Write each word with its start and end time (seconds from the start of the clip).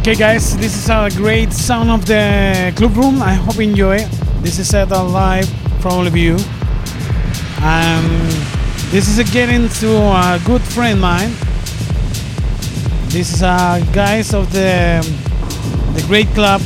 Okay, 0.00 0.14
guys, 0.14 0.56
this 0.56 0.74
is 0.74 0.88
a 0.88 1.10
great 1.14 1.52
sound 1.52 1.90
of 1.90 2.06
the 2.06 2.72
club 2.74 2.96
room. 2.96 3.20
I 3.20 3.34
hope 3.34 3.56
you 3.56 3.68
enjoy. 3.68 3.98
This 4.40 4.58
is 4.58 4.70
set 4.70 4.88
live 4.88 5.46
from 5.82 5.92
all 5.92 6.06
of 6.06 6.16
you. 6.16 6.36
Um, 7.62 8.08
this 8.88 9.08
is 9.08 9.18
a 9.18 9.24
getting 9.24 9.68
to 9.68 9.88
a 9.90 10.40
good 10.46 10.62
friend 10.62 10.94
of 10.94 11.00
mine. 11.00 11.32
This 13.10 13.34
is 13.34 13.42
a 13.42 13.86
guys 13.92 14.32
of 14.32 14.50
the 14.52 15.04
the 15.92 16.02
great 16.06 16.28
club, 16.28 16.62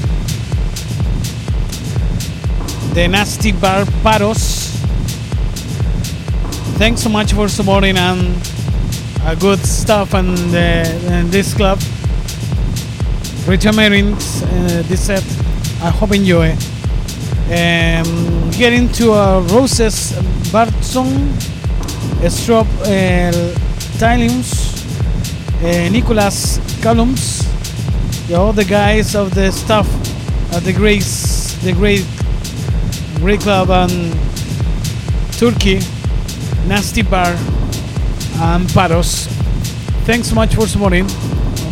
the 2.94 3.08
Nasty 3.08 3.50
Bar 3.50 3.84
Paros. 4.04 4.76
Thanks 6.78 7.02
so 7.02 7.08
much 7.08 7.32
for 7.32 7.48
supporting 7.48 7.98
and 7.98 8.36
uh, 9.22 9.34
good 9.34 9.58
stuff 9.58 10.14
and 10.14 10.38
in 10.54 11.30
this 11.30 11.52
club. 11.52 11.80
Richard 13.46 13.74
Merins, 13.74 14.42
uh, 14.42 14.82
this 14.88 15.04
set. 15.04 15.22
I 15.82 15.90
hope 15.90 16.12
enjoy. 16.12 16.52
Um, 17.52 18.50
getting 18.52 18.88
to 18.92 19.12
uh, 19.12 19.40
Roses 19.52 20.12
Bartson, 20.50 21.30
Strop 22.30 22.66
uh, 22.80 23.32
Tyliums, 23.98 24.80
uh, 25.62 25.90
Nicholas 25.90 26.56
Callums, 26.80 27.44
the 28.28 28.64
guys 28.64 29.14
of 29.14 29.34
the 29.34 29.52
staff 29.52 29.86
at 30.54 30.62
the 30.62 30.72
great, 30.72 31.04
the 31.62 31.74
great, 31.74 32.06
great 33.16 33.40
club 33.40 33.68
and 33.68 34.14
Turkey, 35.32 35.80
Nasty 36.66 37.02
Bar, 37.02 37.36
and 38.36 38.66
Paros. 38.70 39.26
Thanks 40.06 40.28
so 40.28 40.34
much 40.34 40.54
for 40.54 40.66
supporting. 40.66 41.06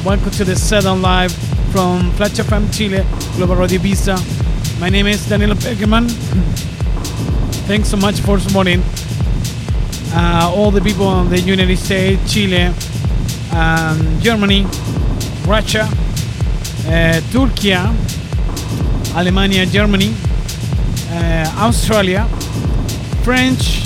Welcome 0.04 0.32
to 0.32 0.44
the 0.44 0.54
set 0.54 0.84
on 0.84 1.00
live 1.00 1.51
from 1.72 2.12
Flash 2.12 2.32
FM 2.32 2.72
Chile, 2.76 3.02
Global 3.36 3.56
Radio 3.56 3.80
Visa. 3.80 4.16
My 4.78 4.90
name 4.90 5.06
is 5.06 5.26
Daniel 5.26 5.54
Peckerman. 5.56 6.08
Thanks 7.66 7.88
so 7.88 7.96
much 7.96 8.20
for 8.20 8.38
supporting. 8.38 8.82
uh, 10.14 10.52
all 10.54 10.70
the 10.70 10.80
people 10.80 11.20
in 11.22 11.30
the 11.30 11.40
United 11.40 11.78
States, 11.78 12.32
Chile, 12.32 12.72
um, 13.54 14.20
Germany, 14.20 14.66
Russia, 15.46 15.88
uh, 16.86 17.20
Turkey, 17.32 17.72
Alemania, 19.14 19.66
Germany, 19.70 20.14
uh, 21.10 21.66
Australia, 21.66 22.26
French, 23.24 23.82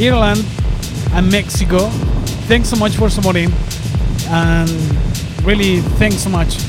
Ireland, 0.00 0.44
and 1.12 1.30
Mexico. 1.30 1.88
Thanks 2.48 2.68
so 2.68 2.76
much 2.76 2.96
for 2.96 3.10
supporting, 3.10 3.50
and 4.28 4.70
really 5.44 5.80
thanks 5.98 6.18
so 6.18 6.30
much. 6.30 6.65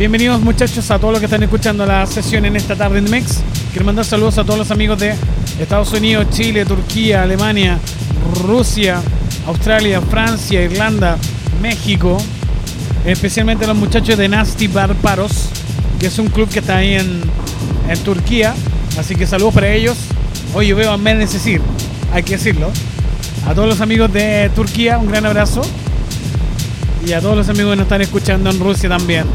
Bienvenidos 0.00 0.40
muchachos 0.40 0.90
a 0.90 0.98
todos 0.98 1.12
los 1.12 1.20
que 1.20 1.26
están 1.26 1.42
escuchando 1.42 1.84
la 1.84 2.06
sesión 2.06 2.46
en 2.46 2.56
esta 2.56 2.74
tarde 2.74 3.00
en 3.00 3.10
Mex. 3.10 3.42
Quiero 3.70 3.84
mandar 3.84 4.06
saludos 4.06 4.38
a 4.38 4.44
todos 4.44 4.58
los 4.58 4.70
amigos 4.70 4.98
de 4.98 5.14
Estados 5.60 5.92
Unidos, 5.92 6.28
Chile, 6.30 6.64
Turquía, 6.64 7.22
Alemania, 7.22 7.78
Rusia, 8.42 9.02
Australia, 9.46 10.00
Francia, 10.00 10.62
Irlanda, 10.62 11.18
México, 11.60 12.16
especialmente 13.04 13.66
a 13.66 13.68
los 13.68 13.76
muchachos 13.76 14.16
de 14.16 14.26
Nasty 14.26 14.68
Barbaros, 14.68 15.50
que 15.98 16.06
es 16.06 16.18
un 16.18 16.28
club 16.28 16.48
que 16.48 16.60
está 16.60 16.78
ahí 16.78 16.94
en, 16.94 17.20
en 17.86 17.98
Turquía. 17.98 18.54
Así 18.98 19.14
que 19.14 19.26
saludos 19.26 19.52
para 19.52 19.70
ellos. 19.70 19.98
Hoy 20.54 20.68
yo 20.68 20.76
veo 20.76 20.92
a 20.92 20.96
Menes 20.96 21.34
decir, 21.34 21.60
hay 22.10 22.22
que 22.22 22.38
decirlo. 22.38 22.70
A 23.46 23.52
todos 23.54 23.68
los 23.68 23.82
amigos 23.82 24.10
de 24.10 24.50
Turquía, 24.56 24.96
un 24.96 25.08
gran 25.08 25.26
abrazo. 25.26 25.60
Y 27.06 27.12
a 27.12 27.20
todos 27.20 27.36
los 27.36 27.50
amigos 27.50 27.72
que 27.72 27.76
nos 27.76 27.84
están 27.84 28.00
escuchando 28.00 28.48
en 28.48 28.58
Rusia 28.60 28.88
también. 28.88 29.26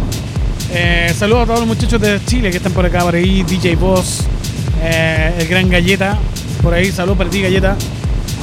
Eh, 0.71 1.13
saludos 1.17 1.43
a 1.43 1.45
todos 1.45 1.59
los 1.59 1.67
muchachos 1.67 2.01
de 2.01 2.19
Chile 2.25 2.49
que 2.51 2.57
están 2.57 2.71
por 2.73 2.85
acá, 2.85 2.99
por 2.99 3.15
ahí. 3.15 3.43
DJ 3.43 3.75
Boss, 3.75 4.21
eh, 4.81 5.33
el 5.39 5.47
gran 5.47 5.69
Galleta, 5.69 6.17
por 6.61 6.73
ahí. 6.73 6.91
Saludos 6.91 7.17
para 7.17 7.29
ti, 7.29 7.41
Galleta. 7.41 7.75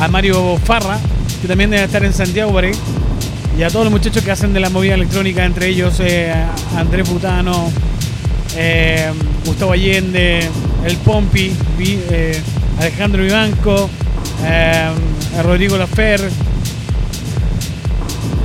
A 0.01 0.09
Mario 0.09 0.59
Farra, 0.65 0.99
que 1.41 1.49
también 1.49 1.71
debe 1.71 1.85
estar 1.85 2.05
en 2.05 2.13
Santiago 2.13 2.53
por 2.53 2.65
ahí. 2.65 2.73
Y 3.59 3.63
a 3.63 3.69
todos 3.69 3.85
los 3.85 3.93
muchachos 3.93 4.25
que 4.25 4.31
hacen 4.31 4.53
de 4.53 4.61
la 4.61 4.71
movida 4.71 4.95
electrónica, 4.95 5.45
entre 5.45 5.69
ellos 5.69 5.95
eh, 6.01 6.33
Andrés 6.77 7.09
Putano, 7.09 7.71
eh, 8.57 9.11
Gustavo 9.45 9.73
Allende, 9.73 10.49
El 10.85 10.97
Pompi, 10.99 11.53
Alejandro 12.79 13.23
Vivanco, 13.23 13.91
Rodrigo 15.43 15.77
Lafer. 15.77 16.31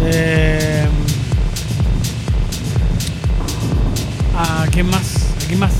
Eh, 0.09 0.76
quién 4.77 4.91
más? 4.91 5.15
¿A 5.43 5.47
quién 5.47 5.59
más? 5.59 5.73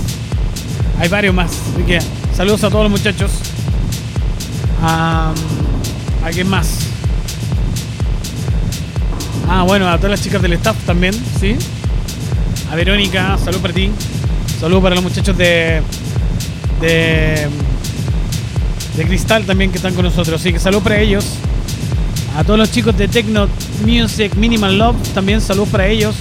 Hay 1.00 1.08
varios 1.08 1.32
más. 1.32 1.52
Así 1.52 1.84
que 1.84 2.00
saludos 2.36 2.64
a 2.64 2.70
todos 2.72 2.90
los 2.90 2.92
muchachos. 2.92 3.30
¿A 4.82 5.36
quién 6.32 6.50
más? 6.50 6.80
Ah, 9.48 9.62
bueno, 9.62 9.88
a 9.88 9.98
todas 9.98 10.10
las 10.10 10.24
chicas 10.24 10.42
del 10.42 10.54
staff 10.54 10.76
también, 10.88 11.14
¿sí? 11.40 11.56
A 12.72 12.76
Verónica, 12.76 13.38
salud 13.38 13.60
para 13.60 13.72
ti. 13.72 13.92
Salud 14.60 14.82
para 14.82 14.96
los 14.96 15.04
muchachos 15.04 15.38
de. 15.38 15.84
de. 16.82 17.48
de 18.96 19.06
Cristal 19.06 19.46
también 19.46 19.70
que 19.70 19.78
están 19.78 19.94
con 19.94 20.06
nosotros. 20.06 20.42
Así 20.42 20.52
que 20.52 20.58
salud 20.58 20.82
para 20.82 21.00
ellos. 21.00 21.24
A 22.36 22.44
todos 22.44 22.58
los 22.58 22.72
chicos 22.72 22.98
de 22.98 23.08
Techno 23.08 23.48
Music 23.86 24.34
Minimal 24.34 24.76
Love, 24.76 24.96
también 25.14 25.40
salud 25.40 25.68
para 25.68 25.86
ellos. 25.86 26.16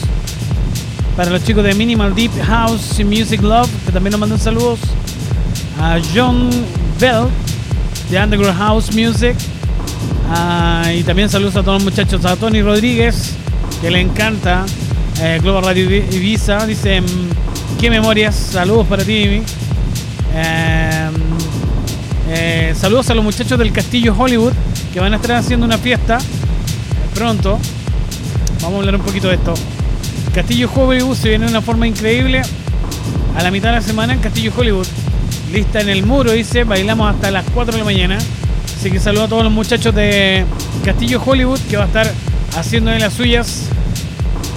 Para 1.17 1.31
los 1.31 1.43
chicos 1.45 1.65
de 1.65 1.75
Minimal 1.75 2.15
Deep 2.15 2.31
House 2.47 3.03
Music 3.05 3.41
Love, 3.43 3.71
que 3.87 3.93
también 3.93 4.11
nos 4.13 4.21
mandan 4.21 4.39
saludos. 4.39 4.79
A 5.81 5.99
John 6.15 6.51
Bell 7.01 7.25
de 8.11 8.19
Underground 8.23 8.59
House 8.59 8.93
Music. 8.95 9.35
Ah, 10.31 10.91
y 10.95 11.03
también 11.05 11.31
saludos 11.31 11.57
a 11.57 11.63
todos 11.63 11.83
los 11.83 11.85
muchachos. 11.85 12.25
A 12.27 12.37
Tony 12.37 12.61
Rodríguez, 12.63 13.33
que 13.81 13.91
le 13.91 14.01
encanta 14.01 14.67
eh, 15.21 15.39
Global 15.43 15.65
Radio 15.65 15.89
Ibi- 15.89 16.15
Ibiza. 16.15 16.67
Dice, 16.67 17.01
mm, 17.01 17.05
qué 17.81 17.89
memorias. 17.89 18.35
Saludos 18.35 18.87
para 18.87 19.03
ti. 19.03 19.41
Eh, 20.35 21.11
eh, 22.29 22.75
saludos 22.79 23.09
a 23.09 23.15
los 23.15 23.25
muchachos 23.25 23.59
del 23.59 23.73
Castillo 23.73 24.15
Hollywood, 24.19 24.53
que 24.93 25.01
van 25.01 25.15
a 25.15 25.17
estar 25.17 25.33
haciendo 25.37 25.65
una 25.65 25.79
fiesta 25.79 26.19
eh, 26.19 27.15
pronto. 27.15 27.59
Vamos 28.61 28.75
a 28.75 28.79
hablar 28.81 28.97
un 28.97 29.03
poquito 29.03 29.29
de 29.29 29.37
esto. 29.37 29.55
Castillo 30.37 30.71
Hollywood 30.75 31.17
se 31.17 31.31
viene 31.31 31.47
de 31.47 31.51
una 31.51 31.63
forma 31.63 31.87
increíble. 31.87 32.43
A 33.39 33.43
la 33.43 33.51
mitad 33.51 33.71
de 33.71 33.77
la 33.77 33.81
semana 33.81 34.13
en 34.13 34.21
Castillo 34.21 34.53
Hollywood. 34.55 34.87
Lista 35.51 35.81
en 35.81 35.89
el 35.89 36.05
muro, 36.05 36.33
dice. 36.33 36.65
Bailamos 36.65 37.15
hasta 37.15 37.31
las 37.31 37.47
4 37.55 37.73
de 37.73 37.79
la 37.79 37.85
mañana. 37.87 38.19
Así 38.79 38.91
que 38.91 39.01
saludo 39.01 39.25
a 39.25 39.29
todos 39.29 39.45
los 39.45 39.53
muchachos 39.53 39.95
de 39.95 40.45
Castillo 40.85 41.23
Hollywood 41.25 41.59
que 41.71 41.79
va 41.79 41.85
a 41.85 41.87
estar 41.87 42.13
haciendo 42.55 42.91
de 42.91 42.99
las 42.99 43.15
suyas 43.15 43.63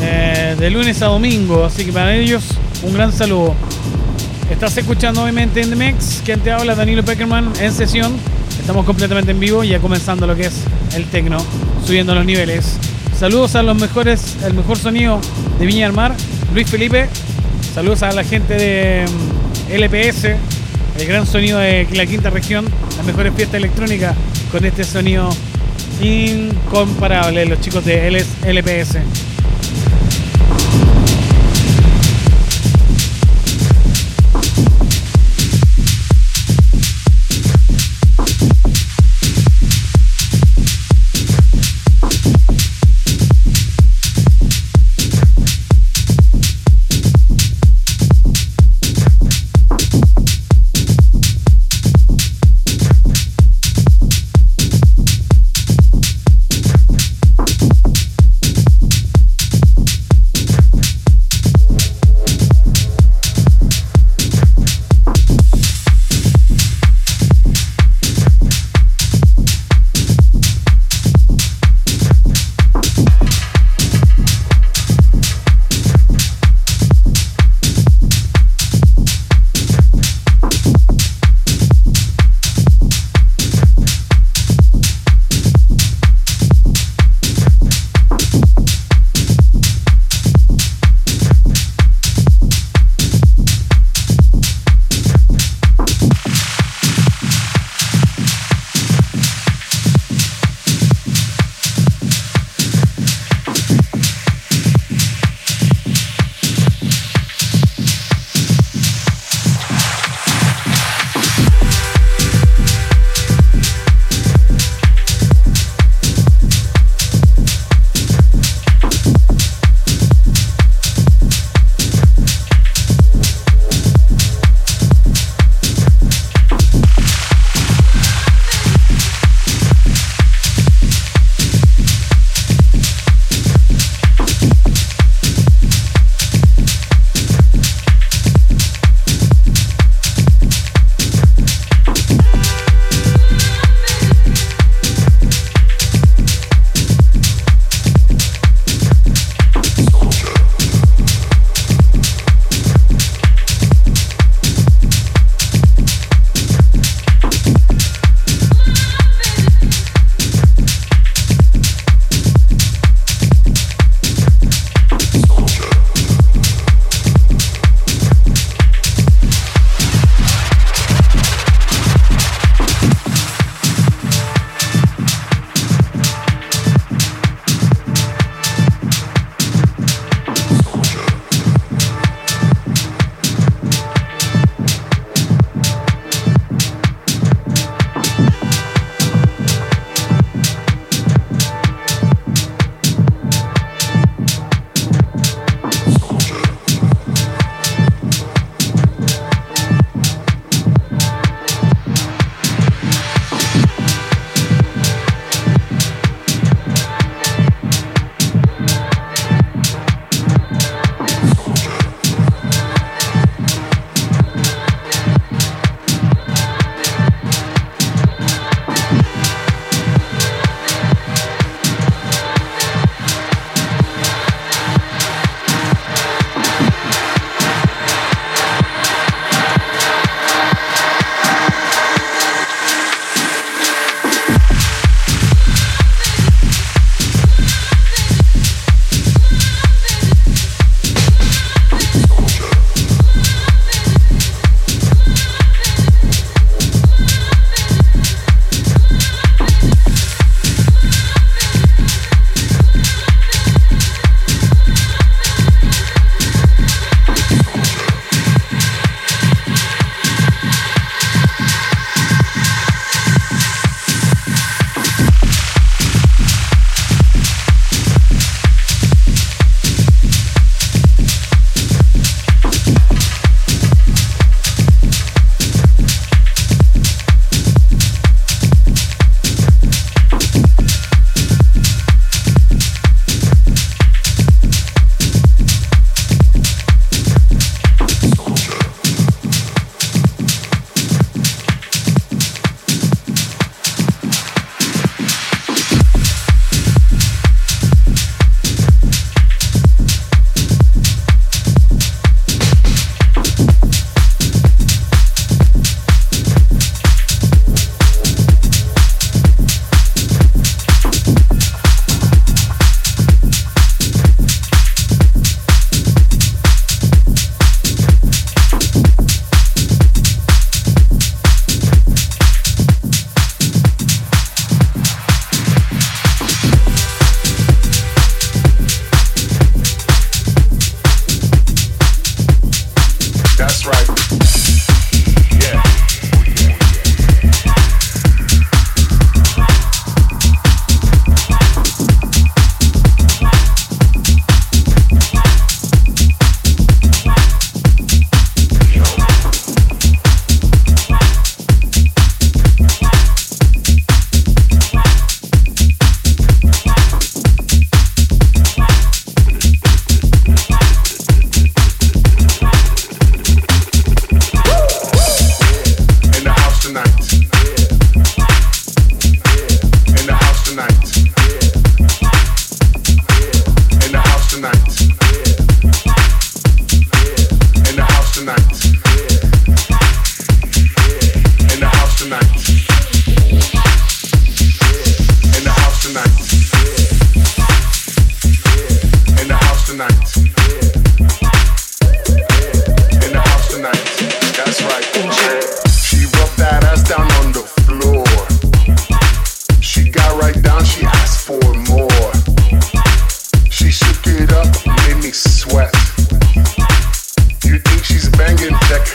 eh, 0.02 0.58
de 0.60 0.70
lunes 0.70 1.02
a 1.02 1.06
domingo. 1.06 1.64
Así 1.64 1.86
que 1.86 1.94
para 1.94 2.14
ellos, 2.14 2.44
un 2.84 2.94
gran 2.94 3.14
saludo. 3.14 3.56
Estás 4.52 4.76
escuchando 4.76 5.24
obviamente 5.24 5.62
en 5.62 5.70
The 5.70 5.78
Mix. 5.78 6.22
Quien 6.26 6.42
te 6.42 6.52
habla, 6.52 6.76
Danilo 6.76 7.06
Peckerman, 7.06 7.54
en 7.62 7.72
sesión. 7.72 8.18
Estamos 8.60 8.86
completamente 8.86 9.32
en 9.32 9.40
vivo, 9.40 9.64
ya 9.64 9.80
comenzando 9.80 10.28
lo 10.28 10.36
que 10.36 10.48
es 10.48 10.56
el 10.94 11.06
tecno, 11.06 11.38
subiendo 11.88 12.14
los 12.14 12.26
niveles. 12.26 12.78
Saludos 13.20 13.56
a 13.56 13.64
los 13.64 13.76
mejores, 13.76 14.38
el 14.46 14.54
mejor 14.54 14.78
sonido 14.78 15.20
de 15.60 15.66
Viña 15.66 15.88
del 15.88 15.94
Mar, 15.94 16.16
Luis 16.54 16.70
Felipe. 16.70 17.10
Saludos 17.76 18.02
a 18.04 18.14
la 18.14 18.24
gente 18.24 18.54
de 18.54 19.06
mm, 19.06 19.74
LPS, 19.74 20.24
el 20.98 21.06
gran 21.06 21.28
sonido 21.28 21.60
de 21.60 21.86
la 21.92 22.06
quinta 22.06 22.30
región, 22.30 22.64
las 22.96 23.06
mejores 23.06 23.34
fiestas 23.36 23.56
electrónicas 23.56 24.16
con 24.54 24.64
este 24.64 24.86
sonido 24.86 25.30
incomparable, 26.02 27.46
los 27.46 27.60
chicos 27.60 27.84
de 27.84 28.24
LPS. 28.42 29.00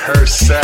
herself. 0.05 0.64